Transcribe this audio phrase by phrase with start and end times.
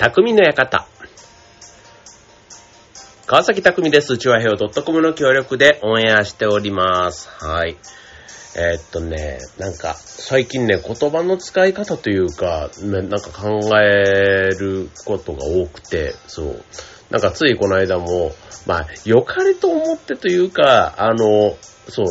[0.00, 0.86] 匠の館。
[3.26, 4.16] 川崎匠です。
[4.16, 7.28] チュアヘオ .com の協力でオンエアしております。
[7.28, 7.76] はい。
[8.56, 16.64] えーっとね、なんか、最近ね、言葉の使い方というか、ねなんか考えることが多くて、そう。
[17.10, 18.32] なんかついこの間も、
[18.66, 21.58] まあ、良かれと思ってというか、あの、
[21.90, 22.06] そう、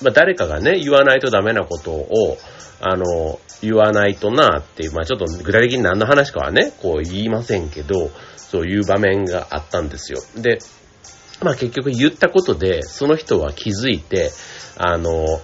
[0.00, 2.38] まあ誰かがね、言わないとダメなことを、
[2.80, 10.20] あの、言わないとなっていう、まあちょっと具体的に何の話かはね、こう言いませんけど、そういう場面があったんですよ。
[10.36, 10.58] で、
[11.42, 14.30] まあ結局言ったことで、その人は気づいて、
[14.76, 15.40] あの、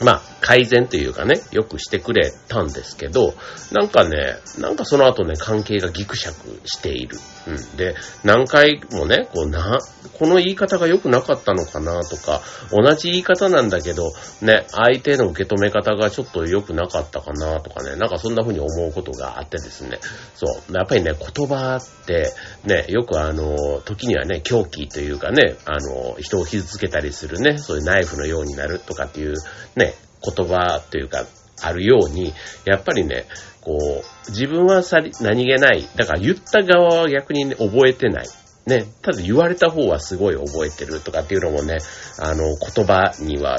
[0.00, 3.34] まあ、改善というかね、よくしてくれたんですけど、
[3.72, 7.18] なんかね、なんかその後ね、関係がギクシャクしている。
[7.48, 7.76] うん。
[7.76, 9.80] で、何回もね、こうな、
[10.16, 19.98] この言い方が良くなかったのかなとか、同じ言い方なんだけど、ね、相手の受け止め方がちょっと良くなかったかなとかね、なんかそんな風に思うことがあってですね。
[20.36, 20.72] そう。
[20.72, 22.32] やっぱりね、言葉って、
[22.64, 29.34] ね、よくあの、時にはね、狂気というかね、あの、人を傷つけたりするね、そういうナイフのようになるとかっていう
[29.74, 31.26] ね、言葉というか、
[31.62, 32.32] あるように、
[32.64, 33.26] やっぱりね、
[33.60, 35.88] こう、自分はさり、何気ない。
[35.96, 38.26] だから言った側は逆にね、覚えてない。
[38.66, 41.78] ね、ただ言われた方はすごい覚えてるとかっていうのもね、
[42.18, 43.58] あの、言葉には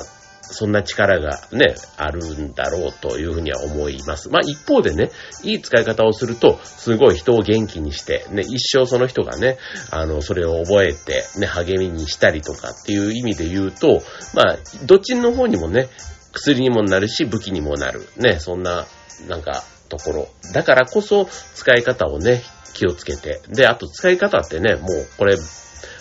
[0.49, 4.29] そんな力がね、あるんだろうというふうには思います。
[4.29, 5.11] まあ一方でね、
[5.43, 9.57] いい使い方をすると、すごい人を元気にして、ね、一生その人がね、
[9.91, 14.01] あの、それを覚えて、ね、励みにしたりとかっていう意味で言うと、
[14.33, 15.89] まあ、どっちの方にもね、
[16.37, 18.07] 薬にもなるし、武器にもなる。
[18.17, 18.85] ね、そんな、
[19.27, 20.29] なんか、ところ。
[20.53, 23.41] だからこそ、使い方をね、気をつけて。
[23.49, 25.37] で、あと使い方ってね、もう、これ、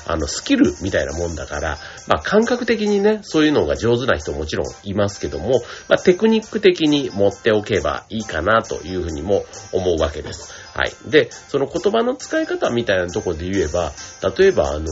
[0.06, 10.52] あの、スキルみたいなもんだから、まあ、感覚的にね、そういうのが上手な人もちろんいますけども、まあ、テクニック的に持っておけばいいかなというふうにも思うわけです。
[10.76, 10.92] はい。
[11.10, 13.92] で、その言葉の使い方みたいなとこで言えば、
[14.36, 14.86] 例えば、あの、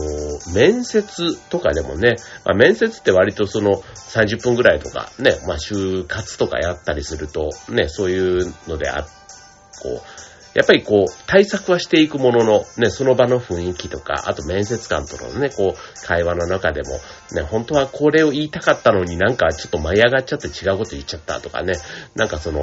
[0.53, 9.07] 面接とかでもね、まあ、面接って割とその30分ぐらいとかね、まあ、就活とかやったりすると、ね、そういうのであっ、
[9.81, 17.01] こう、やっぱりこう、対策はしていくものの、ね、その場の雰囲気とか、あと面接官とのね、こう、会話の中でも、
[17.33, 21.73] ね、本当はこれを言いたかったのになんかちょっと舞い上がっちゃって違うこと言っちゃったとかね、
[22.15, 22.61] なんかその、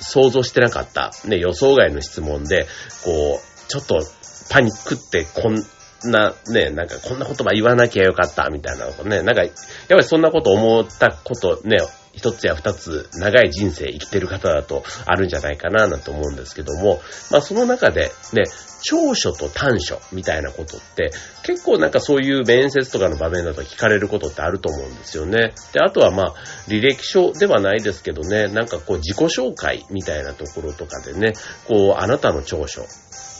[0.00, 2.68] 想像してなかった、ね、予想外の質問で、
[3.04, 4.00] こう、ちょっと
[4.48, 5.56] パニックってこん
[6.04, 9.50] な、ね、なんかこんな言葉言わなきゃよかった、みたいなのね、なんか、やっ
[9.88, 11.78] ぱりそんなこと思ったことね、
[12.18, 18.42] 一つや二つ長い人生生きてる方だとあるんじゃないかななんて思うんですけども、まあその中でね、
[18.82, 21.12] 長所と短所みたいなことって
[21.44, 25.54] 結構なんかそういう面接とかの場面だと聞かれることってあると思うんですよね。
[25.72, 26.34] で、あとはまあ
[26.66, 31.34] 履歴書ではないですけどね、なんかこう自己紹介みたいなところとかでね、
[31.68, 32.84] こうあなたの長所、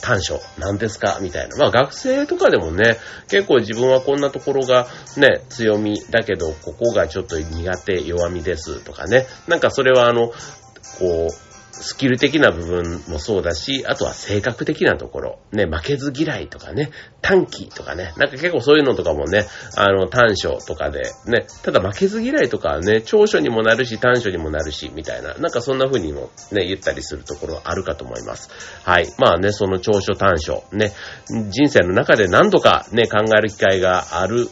[0.01, 1.19] 短所何ですか？
[1.21, 1.57] みたいな。
[1.57, 4.87] まあ学生とかでもね、結構自分はこんなところが
[5.17, 9.27] ね、強みだけど、ここがちょっと苦手、弱みですとかね。
[9.47, 10.29] なんかそれはあの、
[10.99, 11.48] こう、
[11.81, 16.91] スキル的な部分もそうだし、あとは性格的なところ、ね、負けず嫌いとかね、
[17.21, 19.45] 短期とかね、なんか結構そういうのとかもね、
[19.75, 28.49] あの、短所とかで、ね、ただ負けず嫌いとかはね、長所にもなるし、短所にもなるし、みたいな、なんかそんな風にもね、言ったりするところあるかと思います。
[28.83, 29.07] はい。
[29.17, 30.93] まあね、その長所短所、ね、
[31.49, 34.47] 人生の中で何度かね、考える機会がある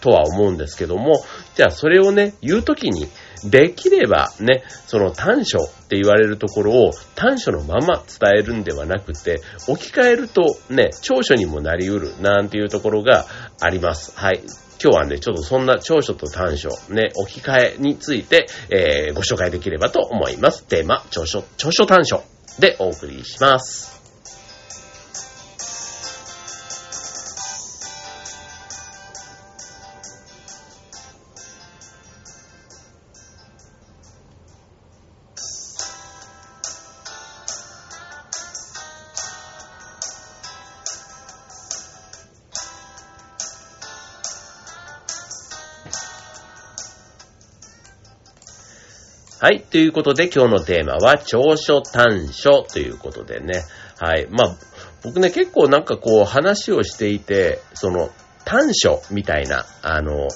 [0.00, 1.24] とは思うんですけども、
[1.54, 3.08] じゃあそれをね、言うときに、
[3.44, 13.26] できればね、その短所って言われるところを短所のまま伝えるんではなくて、置き換えるとね、長所にもなり得るなんていうところが
[13.60, 14.12] あります。
[14.16, 14.40] はい。
[14.80, 20.64] 今日はね、ちょっとそんな長所と短所、ね、置き換えについて、えー、ご紹介できればと思います。
[20.64, 22.22] テーマ、長所、長所短所
[22.60, 23.97] でお送りします。
[49.40, 49.60] はい。
[49.62, 53.62] ということで今日のテーマは長所短所ということでね。
[53.96, 54.26] はい。
[54.30, 54.56] まあ、
[55.04, 58.10] 僕ね結構なんかこう話をしていて、その
[58.44, 60.26] 短所みたいな、あの、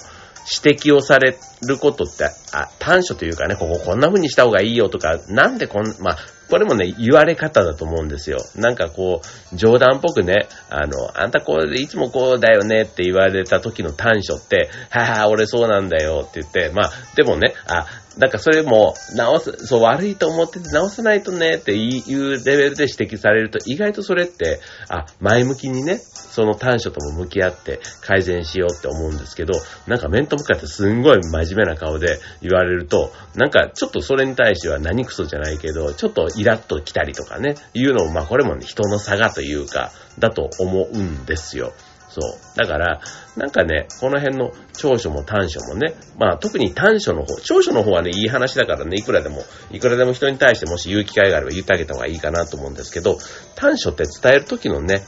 [0.65, 6.19] 指摘をされることって、あ、短所というかね、こここんな風にした方がいいよとか、なんでこん、まあ、
[6.53, 8.39] これもね、言われ方だと思うんですよ。
[8.57, 9.23] なんかこ
[9.53, 17.87] う、冗談っぽくね、あの、あんたこういつもこうだよねって言われた時の短所って、はは俺そうなんだよって言って、まあ、でもね、あ、
[18.19, 25.99] なんかそれも直す、そう悪いと思ってて直さないとねっていうレベルで指摘されると意外とそれって、あ、前向きにね、
[26.33, 29.53] その短所とも向き合って改善しようって思うんですけど、
[29.87, 41.73] なんか面と向かってすんごい真面目な顔で言われると、なんかちょっとそれに対しては何クソじゃないけど、ちょっとイラッと来たりとかね、いうのも、まあこれもね、人の差がというか、だと思うんですよ。
[42.13, 42.57] そう。
[42.57, 43.01] だから、
[43.37, 53.17] なんかね、この辺の長所も短所もね、まあ特に短所の方、長所の方はね、いい話だからね、いくらでも、いくらでも人に対してもし言う機会があれば言ってあげた方がいいかなと思うんですけど、
[53.55, 55.03] 短所って伝える時のね、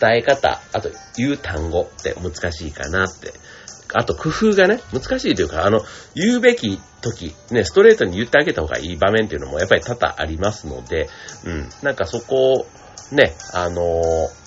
[0.00, 3.34] 伝え方、あと言う単語って難しいかなって。
[3.96, 5.84] あと工夫がね、難しいというか、あの、
[6.16, 11.08] 言うべき時、ね、ストレートに言ってあげた方がいい場面っていうのもやっぱり多々ありますので、
[11.44, 12.66] うん、なんかそこを
[13.14, 14.43] ね、あのー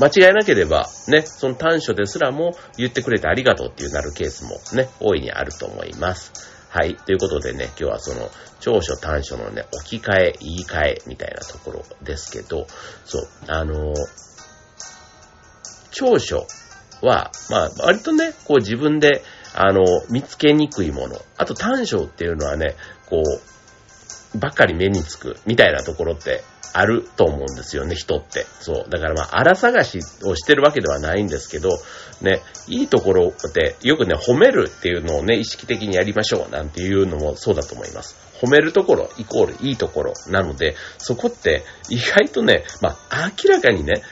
[0.00, 6.32] 間違いなければ、ね、その短所ですらも言ってくれてありがとうっていうなるケースもね、大いにあると思います。
[6.70, 6.94] はい。
[6.94, 8.30] ということでね、今日はその、
[8.60, 12.66] 長所短所のね、置き換え、言い換えみたいなところですけど、
[13.04, 13.92] そう、あの
[15.90, 16.46] 長所
[17.02, 19.22] は、まあ、割とね、こう自分で、
[19.54, 21.16] あの、見つけにくいもの。
[21.36, 22.76] あと短所っていうのはね、
[23.06, 23.59] こう、
[24.36, 26.42] ばかり目につくみたいなところって
[26.72, 28.46] あると思うんですよね、人って。
[28.60, 28.90] そう。
[28.90, 31.70] だからまあ、荒探しをしてるわけではないんですけど、
[32.20, 38.16] ね、いいところって、よくね、褒めるっていうのをね、意識的にやりましょうなんていうのもそうだと思います。
[38.40, 44.02] 褒めるところイコールいいところなので、そこって意外とね、まあ、明らかにね、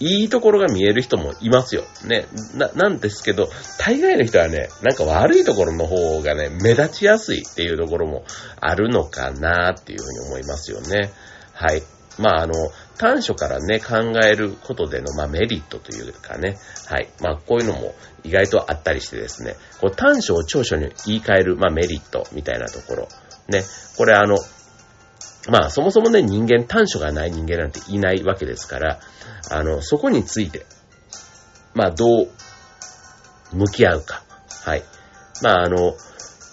[0.00, 1.84] いいところが見える人もいますよ。
[2.04, 2.26] ね。
[2.54, 3.48] な、なんですけど、
[3.78, 8.24] 大概の人はね、なんか悪いところの方がね、目立ちやすいっていうところも
[8.60, 11.10] あるのかなっていうふうに思いますよね。
[11.52, 11.82] はい。
[12.18, 12.54] まあ、あの、
[12.98, 17.08] 短所からね、考えることでの、まあ、メリットというかね、はい。
[17.20, 17.94] まあ、こういうのも
[18.24, 23.08] 意外とあったりしてですね、こう短所を長所に言い換える、まあ、メリットみたいなところ。
[23.48, 23.62] ね、
[23.96, 24.38] これあの、
[25.48, 29.00] まあ、そもそもね、人間、短所がない人間なんていないわけですから、
[29.50, 30.66] あの、そこについて、
[31.74, 32.28] まあ、どう
[33.52, 34.22] 向き合うか。
[34.64, 34.82] はい。
[35.42, 35.94] まあ、あの、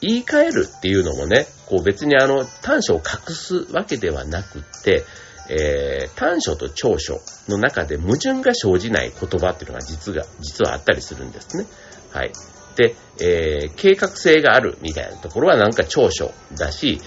[0.01, 5.03] 言い換えるっていうのもね、こう別にあの、短所を隠すわけではなくって、
[5.49, 11.65] えー、短所と長所の中で矛盾が生じない言葉っていうのが実が、実はあったりするんですね。
[12.11, 12.31] はい。
[12.75, 17.01] で、えー、計画性があるみたいなところはなんか長所だし、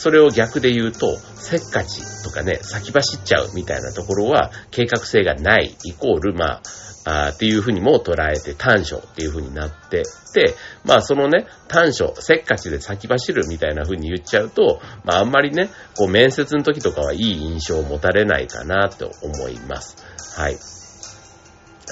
[0.00, 6.62] それを逆で言うと、せっかちとかね、先走っちゃうみたいなところは計画性がないイコール、ま
[7.04, 10.54] あ、あっていうふうにも捉えて短所っていうふうになってで、
[10.86, 15.68] まあそのね、短所、せっかちで先走るみたいなふうに言っちゃうと、まああんまりね、
[15.98, 20.02] こう面接の時とかはいい印象を持たれないかなと思います。
[20.40, 20.56] はい。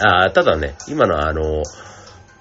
[0.00, 1.62] あただね、今のあの、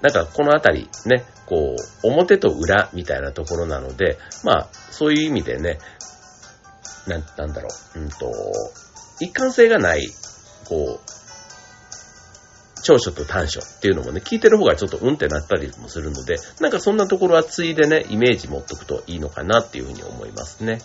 [0.00, 5.78] なんかこのあたりね、こう、表と裏みたいなところなので、まあそういう意味でね、
[7.06, 8.32] なん、なんだろう、うんと、
[9.20, 10.08] 一貫性がない、
[10.68, 11.08] こう、
[12.82, 20.80] 長所と短所っていうのもね、聞いてる方がちょっとうんってなったりもするので、なんかそんなところはついでね、イメージ持っとくといいのかなっていうふうに思いますね。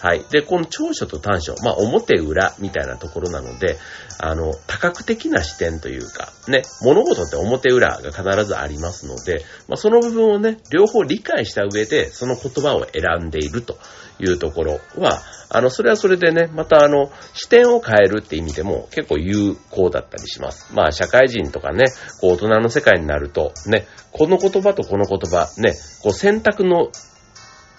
[0.00, 0.24] はい。
[0.30, 3.78] で、この長所と短所、まあ表裏みたいなところなので、
[4.18, 13.78] あの、多角的な視点というか、ね、物事って表裏が必ずありますので、まあその部分をね、両方理解した上で、その言葉を選んでいると
[14.18, 20.74] いうところは、あの、それはそれでね、またあの、視点を変えるって意味でも結構有効だったりします。
[20.74, 21.86] まあ、社会人とかね、
[22.20, 25.72] こう、大人の世界になると、ね、この言葉とこの言葉、ね、
[26.02, 26.90] こう、選択の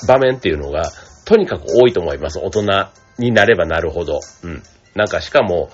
[0.07, 0.91] 場面っていうのが、
[1.25, 2.39] とにかく多いと思います。
[2.39, 4.19] 大人になればなるほど。
[4.43, 4.63] うん。
[4.95, 5.69] なんかしかも、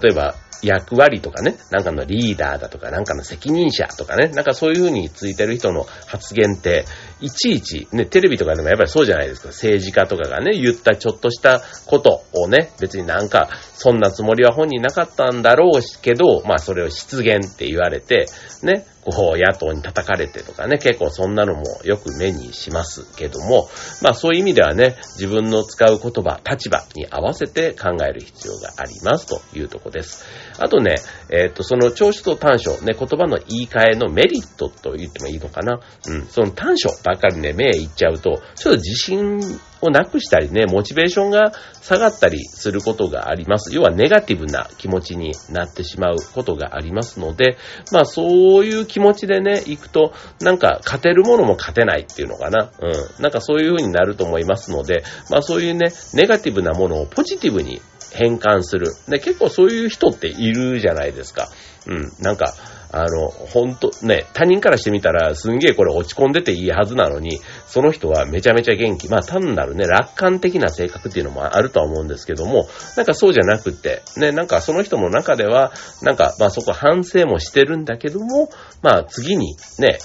[0.00, 6.84] 例えば、役割とかね、なんかのリーダーだとか、なんかの責任者とかね、なんかそういう風についてる人の発言って、
[7.20, 9.48] いちいち、ね、テレビとかでもやっぱりそうじゃないですか。
[9.48, 18.26] 政治家とかがね、言ったちょっとしたことをね、別になんか、そんなつもりは本人なかったんだろうけど、まあそれを失言って言われて、
[18.62, 23.68] ね、こう、野党に叩かれてとかね、結構そんなのもよく目にしますけども、
[24.00, 30.24] まあそういう意味ではね、自分の使う言葉、立場に合わせて考える必要がありますというとこです。
[30.58, 30.96] あとね、
[31.30, 35.80] えっ、と、その長所と短所、ね、言葉の言い換えのメリットと言ってもいいのかな。
[36.06, 39.40] うん、その短所ばっかりね、目いっちゃうと、ちょっと自信
[39.82, 43.74] をなくしたりね、モチベーションが下がったりすることがあります。
[43.74, 47.56] 要はネガティブな気持ちになってしまうことがありますので、
[47.90, 52.70] まあそういう気持ちでね、行くと、なんか勝てるものも勝てないっていうのかな。
[52.80, 53.22] うん。
[53.22, 57.80] なんかそういう風になると思いますので、まあそういうね、ネガティブなものをポジティブに
[58.14, 58.86] 変換する。
[59.08, 61.48] で、結構そういう人っているじゃないですか。
[61.86, 62.12] うん。
[62.20, 62.54] なんか、
[62.94, 69.08] あの、ほんと、ね、他人からしてみたら、すんげえこれ落ち込んでていいはずなのに、その人はめちゃめちゃ元気。
[69.08, 78.50] まあ単なるね、楽観的な性格っていうのもあるとは思うんですけども、なんかそうじゃなくて、ね、なんかその人の中では、なんか、まあそこ反省もしてるんだけども、
[78.82, 79.98] まあ次にね、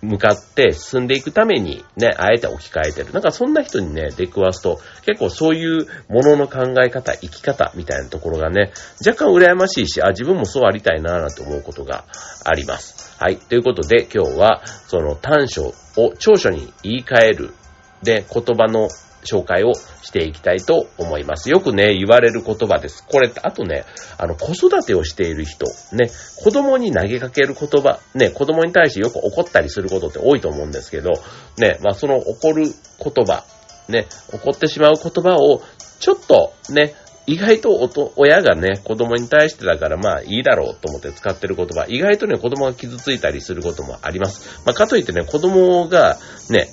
[0.00, 3.12] 向かって進んでいくためにね、あえて置き換えてる。
[3.12, 8.72] なんかそんな人にね、出くわすと、結構そういうものの考え方、生き方みたいなところがね、
[9.04, 12.04] 若干羨ましいし、あ、自分もそうありたいなぁなんて思うことが
[12.44, 13.16] あります。
[13.18, 13.36] はい。
[13.36, 17.54] ということで今日は、その短所を長所に言い換える。
[18.02, 18.88] で、言葉の
[19.24, 21.50] 紹介をしていきたいと思います。
[21.50, 23.04] よくね、言われる言葉です。
[23.06, 23.84] これ、あとね、
[24.16, 31.10] あの、子育てをしている人、ね、子供に投げかける言葉、ね、子供に対してよく怒ったりすることって多いと思うんですけど、
[31.58, 33.44] ね、まあ、その怒る言葉、
[33.88, 35.62] ね、怒ってしまう言葉を、
[36.00, 36.94] ちょっとね、
[37.28, 44.62] 意外と親がね、子供に対してだからまあいいだろうと思って使ってる言葉、意外とね、子供が傷ついたりすることもあります。
[44.64, 46.16] まあかといってね、子供が
[46.48, 46.68] ね、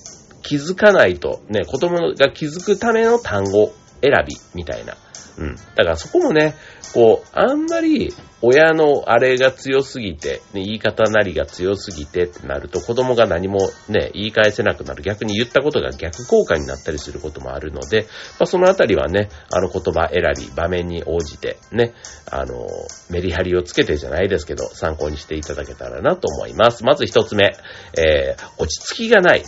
[0.45, 4.95] 気づかないと、ね、子供が気づくための単語選びみたいな。
[5.37, 5.55] うん。
[5.55, 6.55] だからそこもね、
[6.93, 13.59] こう、あんまり親のあれが強すぎて、ね、言い方なりが強すぎてってなると子供が何も
[13.89, 15.03] ね、言い返せなくなる。
[15.03, 18.03] 逆に言ったことが逆効果になったりすることもあるので、
[18.39, 21.93] まあ、そのあたりはね、あの言葉選び、場面に応じてね、
[22.31, 22.67] あの、
[23.09, 26.83] メリハリをつけてじゃないですけど、参考にしていただけたらなと思います。
[26.83, 27.55] まず一つ目、
[27.97, 29.43] えー、落ち着きがない。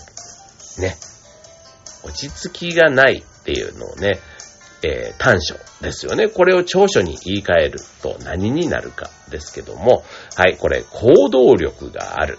[0.79, 0.95] ね、
[2.03, 4.19] 落ち着きがないっていうのをね、
[4.83, 6.27] えー、短所ですよね。
[6.27, 10.03] これを長所に言い換えると何になるかですけども、
[10.35, 12.37] はい、これ、行動力がある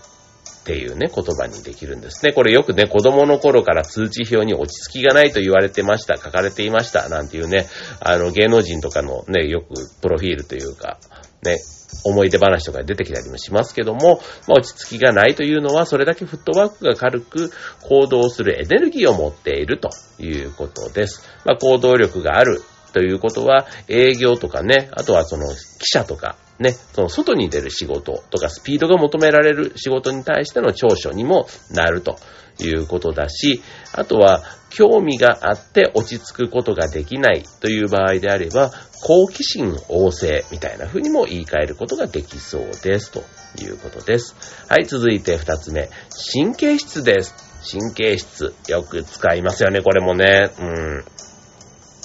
[0.61, 2.33] っていうね、言葉にできるんですね。
[2.33, 7.66] これよくね、子供の頃から通知表に落ち着きがないと言われてました、書かれていました、なんていうね、
[8.00, 10.99] あの、芸能人とかのね、よくプロフィールというか、
[11.42, 11.57] ね、
[12.04, 17.50] 思い出話とか出てきたりもしますけども、まあ、落ち着きがないというのは、それだけフットワークが軽く
[17.83, 21.28] 行動するエネルギーを持っているということです。
[21.45, 25.57] まあ、行動力があるということは、営業とかね、あとはその記
[25.92, 32.18] 者とか、ね、その外に出る仕事とかスピードが求められる仕事に対しての長所にもなると
[32.61, 43.23] いうことだし、あとは興味があって落ち着くことができないという場合であれば、好奇心旺盛みたいな風にも言い換えることができそうですと
[43.62, 44.35] いうことです。
[44.69, 45.88] はい、続いて二つ目。
[46.33, 47.35] 神経質です。
[47.71, 48.55] 神経質。
[48.69, 50.50] よく使いますよね、これもね。
[50.59, 51.05] うん。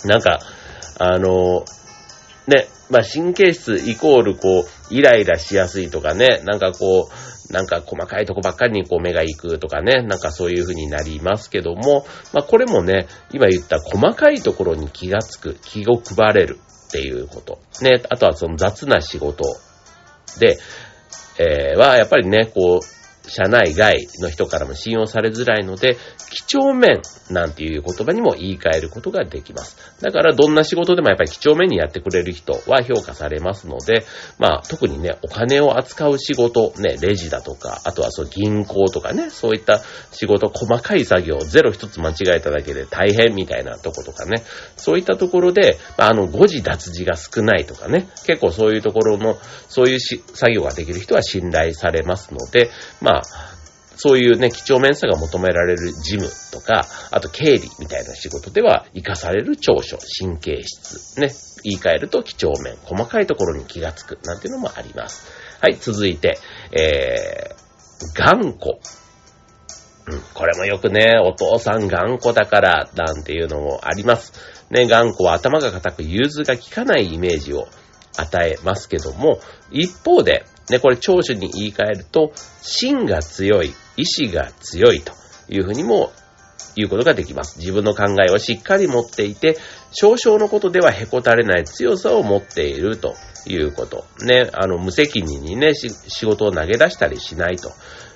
[0.05, 0.39] なんか、
[0.99, 1.65] あの、
[2.47, 16.59] ね、まあ、神経質イコールこう、イライラしやすいとかね、なんかこう、なんか細かいとこばっかりにこう目が行くとかね、なんかそういう風になりますけども、まあこれもね、今言った細かいところに気がつく、気を配れる
[16.93, 17.59] っていうこと。
[17.81, 19.43] ね、あとはその雑な仕事
[20.39, 20.59] で、
[21.39, 25.97] えー、はやっぱりね、こう、社内外の人からも信用されづらいので、
[26.33, 29.77] 几帳面なんていう言葉にも言い換えることができます。
[30.01, 34.05] だからどんな仕事でもやっぱり几帳面にやってくれる人は評価されますので、
[34.39, 44.43] まあ特にね、お金を扱う仕事、ね、レジだとか、あとはそう銀行とかね、そういった仕事、細かい作業、ゼロ一つ間違えただけで大変みたいなとことかね、
[44.75, 49.37] そういったところで、まあ、あの、誤字脱字が少ないとかね、結構そういうところの、
[49.69, 52.69] そういうし作業ができる人は信頼されますので、
[53.01, 53.23] まあ、
[53.95, 61.29] そういうね、几帳面さが求められる事務とか、あと経理みたいな仕事では活かされる長所、神経質、ね、
[61.63, 65.27] 言い換えると几帳面、細かいところに気がつく、なんていうのもあります。
[65.61, 66.37] はい、続いて、
[66.71, 68.79] えー、頑固。
[70.05, 74.33] うん、これもよくね、お父さん頑固だから、なんていうのもあります。
[74.69, 77.67] ね、頑固は頭が固く融通が効かないイメージを
[78.17, 79.39] 与えますけども、
[79.71, 85.13] 一方で、ね、これ長所に言い換えると、芯が強い、意志が強いと
[85.49, 86.11] いうふうにも
[86.75, 87.59] 言うことができます。
[87.59, 89.57] 自分の考えをしっかり持っていて、
[89.91, 93.15] 少々のことではへこたれない強さを持っていると
[93.45, 94.05] いうこと。
[94.21, 97.71] ね、あの、無責任にね、仕事を投げ出したりしないと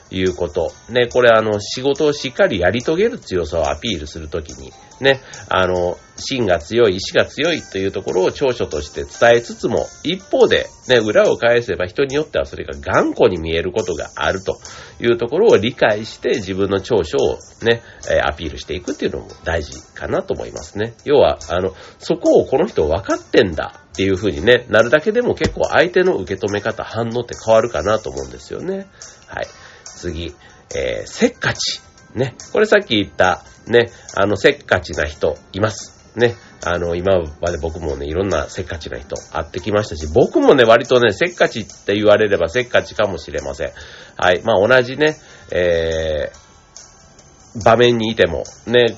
[0.10, 0.72] いうこと。
[0.90, 14.58] ね、これあの、仕事をしっかりやり遂げる強さをアピールするときに、ね、あの、芯が強い、意志が強いというところを長所として伝えつつも、一方で、ね、裏を返せば人によってはそれが頑固に見えることがあると
[15.00, 17.84] いうところを理解して自分の長所をね、
[18.24, 20.94] アピールしていくっていうのも大事かなと思いますね。
[21.06, 28.88] 要は、あの、そこをこの人分かってんだっていう風にね、なるだけでも結構相手の受け止め方、反応って変わるかなと思うんですよね。
[29.28, 29.48] はい。
[29.98, 30.36] 次、
[30.75, 31.82] えー、せっかち。
[32.16, 32.36] ね。
[32.54, 35.98] これさっき言った、ね、あの、せっかちな人います。
[36.16, 36.36] ね。
[36.63, 43.72] あの、今まで僕もね、いろんなせっかちな人会ってきましたし、僕もね、割とね、せっかちって言われればせっかちかもしれません。
[44.18, 44.42] はい。
[44.44, 45.18] まあ、同じね、
[45.51, 48.98] えー、場面にいても、ね、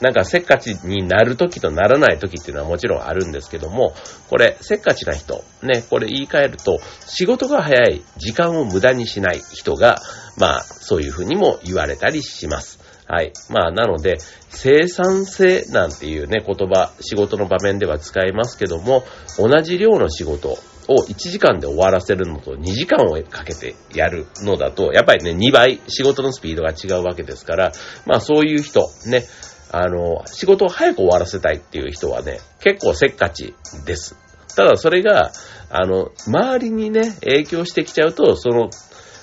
[0.00, 3.94] なんかせっかちになるときとならないときっていうのはもちろんあるんですけども、
[4.28, 10.00] これ、せっかちな人、ね、これ言い換えると、仕事が早い、時間を無駄にしない人が、
[10.38, 12.80] まあ、そういうふうにも言われたりします。
[13.06, 13.32] はい。
[13.50, 19.04] まあ、なので、生産性なんていうね、言葉、仕事の場面では使いますけども、
[19.36, 20.58] 同じ量の仕事
[20.90, 27.72] を1時間で終わらせるのと2時間をかけてやるのだと、やっぱりね、2倍仕事のスピードが違うわけですから、
[28.06, 29.24] まあそういう人、ね、
[29.72, 33.54] あの、仕事を早く終わらせたいっていう人はね、結構せっかち
[33.86, 34.16] です。
[34.56, 35.32] ただそれが、
[35.70, 38.70] あの、周りにね、影響してきちゃうと、その、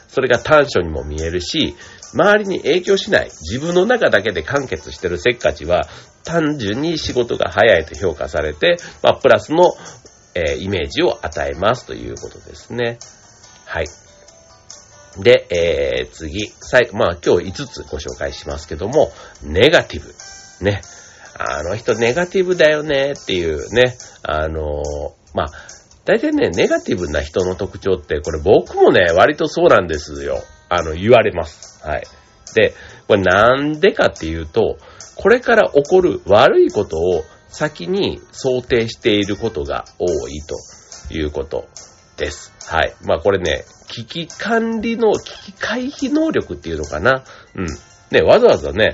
[0.08, 1.76] それが短所にも見えるし、
[2.14, 5.88] 周りに影響しない、自分の中だけで完結してるせっかちは、
[6.24, 9.74] 単純に仕事が早いと評価されて、まあ、プラスの、
[10.34, 13.00] えー、イメージを与えますということですね。
[13.66, 13.88] はい。
[15.20, 19.12] で、えー、次、最後、まあ今日5つご紹介しますけども、
[19.42, 20.14] ネガティブ。
[20.62, 20.82] ね。
[21.40, 24.82] あの人ネガティブだよねっていうね、あの
[25.34, 25.48] まあ、
[26.06, 30.42] 大体ね、ネガティブな人の特徴って、これ僕もね、割とそうなんですよ。
[30.70, 31.86] あの、言われます。
[31.86, 32.04] はい。
[32.56, 32.74] で、
[33.08, 34.78] これなんでかっていうと、
[35.16, 41.68] これから起こる悪いことを先に想定していることが多いということ
[42.18, 42.54] です。
[42.68, 42.96] はい。
[43.04, 47.24] まあこれね、危機管理の、危機回避能力っていうのかな。
[47.56, 47.68] うん。
[48.12, 48.94] ね、わざわざね、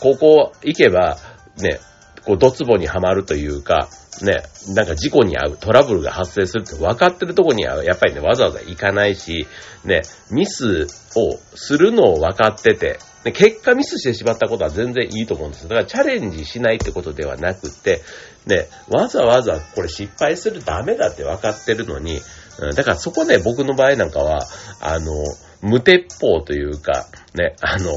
[0.00, 1.18] ここ行けば、
[1.58, 1.80] ね、
[2.24, 3.88] こう、ドツボにはまるというか、
[4.22, 4.42] ね、
[4.74, 9.46] なんか事故に遭う、トラブルが発生するって分かってるとこには、やっぱりね、わざわざ行かないし、
[9.84, 18.00] ね、ミスをするのを分かってて、で結果ミスしてしまったことは全然いいと思うんですだからチャレンジしないってことではなくって、
[18.46, 22.18] ね、わざわざこれ失敗するダメだって分かってるのに、
[22.58, 24.46] うん、だからそこね、僕の場合なんかは、
[24.80, 25.12] あの、
[25.60, 27.92] 無鉄砲というか、ね、あの、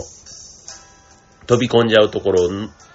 [1.48, 2.50] 飛び込んじゃうところ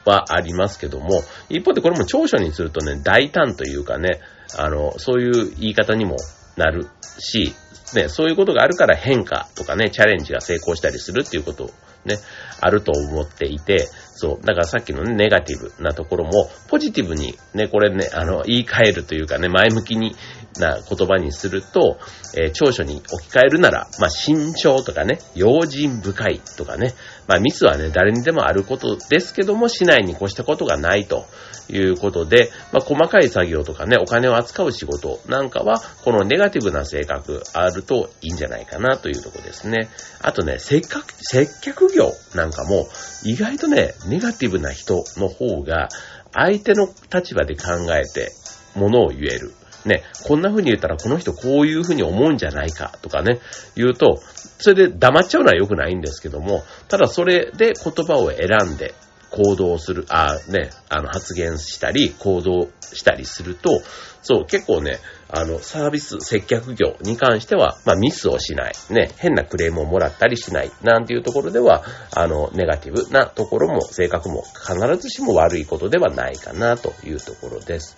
[0.04, 4.20] はありますけども、一方でこれも長所にするとね、大胆というかね、
[4.56, 6.16] あの、そういう言い方にも
[6.56, 6.86] なる
[7.18, 7.54] し、
[7.94, 11.70] ね、そういうことがあるから変化とかね、チャレンジが成功したりするっていうこと
[12.04, 12.18] ね、
[12.60, 13.88] あると思っていて、
[14.20, 20.16] そう、だからさっきのね、ネガティブなところも、ポジティブにね、これね、あの、言い換えるというかね、前向きに
[20.58, 21.98] な言葉にすると、
[22.36, 26.94] えー、長所に置き換えるなら、まあ、慎重とかね、用心深いとかね、
[27.28, 31.26] まあ、ミスはね、誰にでもあることですけども、しないに越したことがないと
[31.70, 39.88] いうことで、まあ、細かい作業とかね、お金を扱う仕事なんかは、このネガティブな性格あるといいんじゃないかなというとこですね。
[40.20, 42.88] あとね、接客、接客業なんかも、
[43.24, 45.88] 意外とね、ネガティブな人の方が、
[46.32, 48.30] 相手の立場で考えて、
[48.74, 49.52] ものを言える。
[49.84, 53.40] ね、こんな風に言ったらこの人こういう風に思うんじゃないかとかね、
[53.76, 54.20] 言うと、
[54.58, 58.94] それで黙っちゃうのは良くないんですけども、ただそれで言葉を選んで
[59.30, 63.80] 行動する、あね、あの発言したり行動したりすると、
[64.22, 64.98] そう、結構ね、
[65.30, 77.96] あの、サービス接客業に関しては、まあ、ミスをしない、ね、変なクレームをもらったりしない、なんていうところでは、あの、ネガティブなところも、性格も必ずしも悪いことではないかなというところです。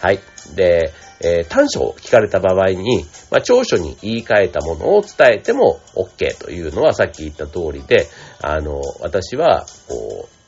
[0.00, 0.20] はい。
[0.54, 8.06] で、えー、短所を聞かれた場合に、まあ、長所に言い換えたものを伝えても OK というのはさっき言った通りで、
[8.40, 10.38] あの、私は、こう、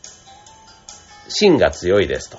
[1.29, 2.39] 芯が強いですと。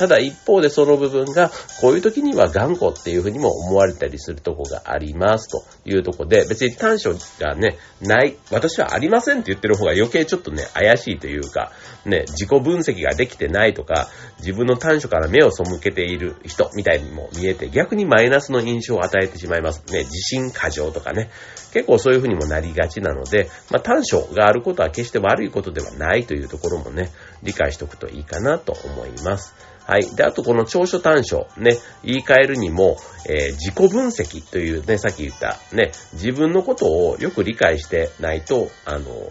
[0.00, 11.72] ただ一方でその部分が、こういう時には頑固っていうふうにも思われたりするとこがありますというとこで、別に短所がね、ない、私はありませんって言ってる方が余計ちょっとね、怪しいというか、
[12.06, 14.08] ね、自己分析ができてないとか、
[14.38, 19.84] 自分の短所から目を背けている人みたいにも見えて、逆にマイナスの印象を与えてしまいます。
[19.92, 21.28] ね、自信過剰とかね。
[21.74, 27.10] 結構そういうふうにもなりがちなので、まあ短所があることは決して悪いことではないというところもね、
[27.42, 29.69] 理解しておくといいかなと思います。
[29.90, 30.14] はい。
[30.14, 32.96] で、あとこの長所短所、ね、言い換えるにも、
[33.28, 39.28] えー、自己分析というね、さっき言った、ね、自分のことをよく理解してないと、あの、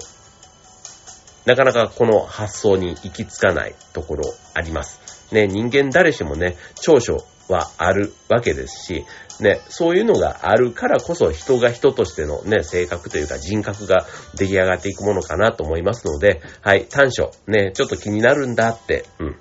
[1.45, 5.33] なかなかこの発想に行き着かないところあります。
[5.33, 9.05] ね、人間誰しもね、長所はあるわけですし、
[9.39, 19.35] ね、そういうのがあるからこそ人が人としてのね、性格というか人格が出来上がっていくものかなと思いますので、はい、短所、ね、ちょっと気になるんだって、うん。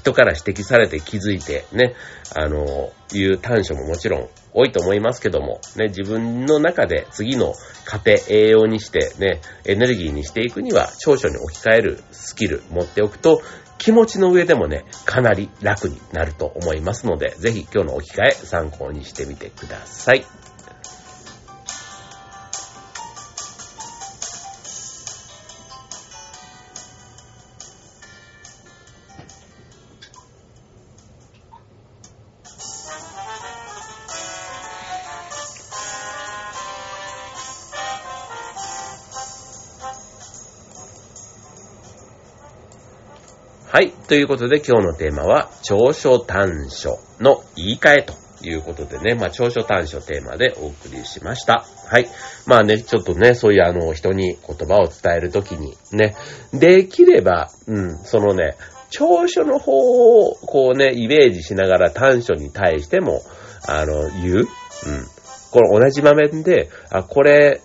[0.00, 1.94] 人から指摘されて気づいてね、
[2.34, 13.42] あの、いう短所ももちろん多いと思いますけども、ね、自分の中で次の家庭、栄養にしてね、エネルギーにしていくには長所に置き換えるスキル持っておくと
[13.76, 20.24] 気持ちの上でもね、かなり楽になると思いますので、ぜひ今日の置き換え参考にしてみてください。
[44.10, 51.64] ということで今日のテーマは、長所短所の言い換えということでね、まあ、長所短所テーマでお送りしました。
[51.88, 52.08] はい。
[52.44, 56.16] まあね、ちょっとね、そういうあの、人に言葉を伝えるときにね、
[56.52, 58.56] できれば、うん、そのね、
[58.90, 63.22] 長所の方をこうね、イメージしながら短所に対しても、
[63.68, 64.36] あの、言う。
[64.38, 64.46] うん。
[65.52, 67.60] この同じ場面で、あ、これ、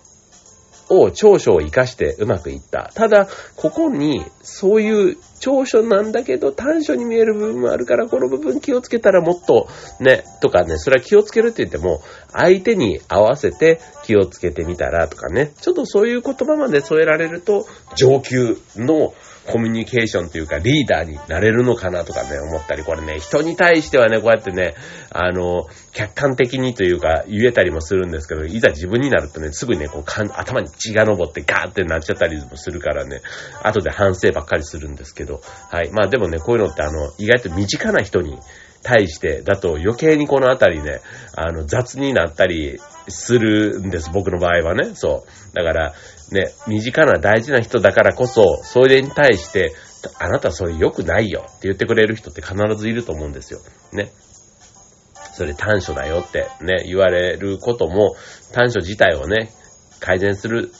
[0.88, 2.92] を長所を活かしてうまくいった。
[2.94, 9.68] ただ、ここに、そういう長所なんだけど短所に見える部分もあるから、この部分気をつけたらもっと、
[10.00, 19.14] ね、とかね、それは気をつけるって言っても、相手に合わせて気をつけてみたらとかね、ちょっとそういう言葉まで添えられると、上級の
[19.46, 24.74] コミュニケーションというかリーダーになれるのかなとかね、思ったり、これね、人に対してはね、こうやってね、
[25.10, 30.04] あの、客観的にというか言えたりもするんですけど、いざ自分になるとね、すぐね、こう、
[30.34, 33.20] 頭に血が昇ってガーってなっちゃったりもするからね、
[33.62, 35.90] 後で反省ばっかりするんですけど、はい。
[35.92, 38.38] まあでもね、こういうのってあの、意外と身近な人に
[38.82, 41.00] 対してだと余計にこのあたりね、
[41.34, 44.94] あの、雑になったりするんです、僕の場合はね。
[44.94, 45.54] そう。
[45.54, 45.94] だから、
[46.32, 49.72] ね、身近な大事な人だからこそ、それに対して、
[50.18, 53.60] あなたそれ良くないよって言ってくれる人って必ずいると思うんですよ。
[53.92, 54.10] ね。
[55.34, 58.16] それ短所だよってね、言われることも、
[58.52, 59.50] 短所自体をね、
[60.00, 60.70] 改善する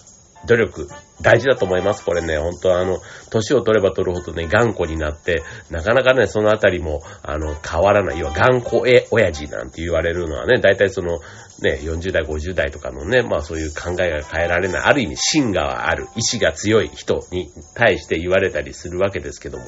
[0.46, 0.88] 努力、
[1.20, 2.04] 大事だと思います。
[2.04, 8.18] これね、本当あの、年を取れば取るほどね、頑固になって、なかなかね、そのあたりも、あの、変わらない。
[8.18, 11.18] 要は、頑固え、親父なんて言われるのはね、大体その、
[11.62, 19.64] ね、40代、50代とかのね、まあそういう考えが変えられない、ある意味芯がある、意志が強い人に対して言われたりするわけですけども、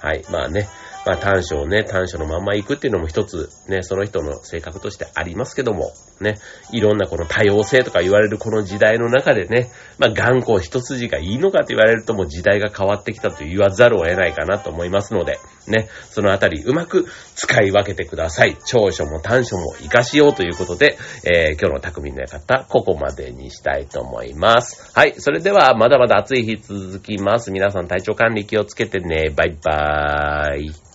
[0.00, 0.68] はい、まあね、
[1.04, 6.38] まあ短所をね、短所のまんま行くっていうのも一つ、ね、その人の性格としてありますけども、ね、
[6.70, 18.56] いろんなこの多様性とか言われるこの時代の中でね、まあ頑固一筋がいいのかと言われるともう時代が変わってきたと言わざるを得ないかなと思いますので、ね、そのあたりうまく使い分けてください。
[18.64, 24.92] 長所も短所も活かしようということで、えー、今日の匠の館、ここまでにしたいと思います。
[24.94, 27.50] はい、それではまだまだ暑い日続きます。
[27.50, 29.30] 皆さん体調管理気をつけてね。
[29.34, 30.91] バイバーイ。